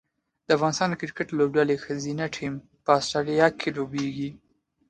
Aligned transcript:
د 0.45 0.47
افغانستان 0.57 0.87
د 0.91 0.95
کرکټ 1.01 1.27
لوبډلې 1.37 1.75
ښځینه 1.85 2.25
ټیم 2.35 2.53
په 2.85 2.89
اسټرالیا 2.99 3.47
کې 3.59 3.69
لوبیږي 3.77 4.29